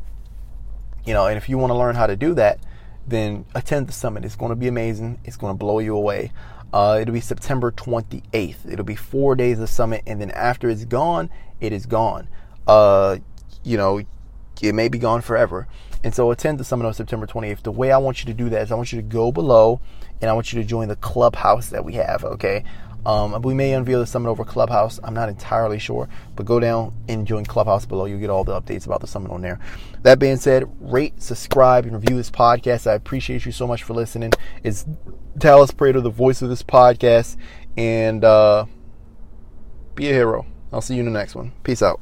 you 1.06 1.14
know, 1.14 1.26
and 1.26 1.38
if 1.38 1.48
you 1.48 1.56
want 1.56 1.70
to 1.70 1.78
learn 1.78 1.94
how 1.94 2.06
to 2.06 2.16
do 2.16 2.34
that, 2.34 2.58
then 3.06 3.46
attend 3.54 3.86
the 3.86 3.92
summit. 3.92 4.24
It's 4.24 4.36
going 4.36 4.50
to 4.50 4.56
be 4.56 4.68
amazing. 4.68 5.18
It's 5.24 5.36
going 5.36 5.54
to 5.54 5.58
blow 5.58 5.78
you 5.78 5.96
away. 5.96 6.30
Uh, 6.72 6.98
it'll 7.00 7.12
be 7.12 7.20
September 7.20 7.70
28th. 7.70 8.70
It'll 8.70 8.84
be 8.84 8.96
four 8.96 9.34
days 9.34 9.58
of 9.60 9.68
summit, 9.68 10.02
and 10.06 10.20
then 10.20 10.30
after 10.30 10.70
it's 10.70 10.84
gone, 10.84 11.28
it 11.60 11.72
is 11.72 11.86
gone. 11.86 12.28
Uh, 12.66 13.18
you 13.62 13.76
know, 13.76 14.02
it 14.62 14.74
may 14.74 14.88
be 14.88 14.98
gone 14.98 15.20
forever. 15.20 15.66
And 16.04 16.14
so 16.14 16.30
attend 16.30 16.58
the 16.58 16.64
summit 16.64 16.86
on 16.86 16.94
September 16.94 17.26
28th. 17.26 17.62
The 17.62 17.72
way 17.72 17.92
I 17.92 17.98
want 17.98 18.20
you 18.20 18.26
to 18.26 18.34
do 18.34 18.48
that 18.50 18.62
is 18.62 18.72
I 18.72 18.74
want 18.74 18.92
you 18.92 19.00
to 19.00 19.06
go 19.06 19.30
below 19.30 19.80
and 20.20 20.28
I 20.28 20.32
want 20.32 20.52
you 20.52 20.60
to 20.60 20.66
join 20.66 20.88
the 20.88 20.96
clubhouse 20.96 21.68
that 21.68 21.84
we 21.84 21.94
have, 21.94 22.24
okay? 22.24 22.64
Um, 23.04 23.40
we 23.42 23.54
may 23.54 23.72
unveil 23.72 24.00
the 24.00 24.06
summit 24.06 24.30
over 24.30 24.44
Clubhouse. 24.44 25.00
I'm 25.02 25.14
not 25.14 25.28
entirely 25.28 25.78
sure, 25.78 26.08
but 26.36 26.46
go 26.46 26.60
down 26.60 26.94
and 27.08 27.26
join 27.26 27.44
Clubhouse 27.44 27.84
below. 27.84 28.04
You'll 28.04 28.20
get 28.20 28.30
all 28.30 28.44
the 28.44 28.60
updates 28.60 28.86
about 28.86 29.00
the 29.00 29.06
summit 29.06 29.32
on 29.32 29.42
there. 29.42 29.58
That 30.02 30.18
being 30.18 30.36
said, 30.36 30.64
rate, 30.80 31.20
subscribe, 31.20 31.84
and 31.84 31.94
review 31.94 32.16
this 32.16 32.30
podcast. 32.30 32.86
I 32.88 32.94
appreciate 32.94 33.44
you 33.44 33.52
so 33.52 33.66
much 33.66 33.82
for 33.82 33.94
listening. 33.94 34.32
It's 34.62 34.86
Dallas 35.36 35.70
Prater, 35.70 36.00
the 36.00 36.10
voice 36.10 36.42
of 36.42 36.48
this 36.48 36.62
podcast, 36.62 37.36
and 37.76 38.24
uh, 38.24 38.66
be 39.94 40.08
a 40.08 40.12
hero. 40.12 40.46
I'll 40.72 40.80
see 40.80 40.94
you 40.94 41.00
in 41.00 41.06
the 41.06 41.12
next 41.12 41.34
one. 41.34 41.52
Peace 41.64 41.82
out. 41.82 42.00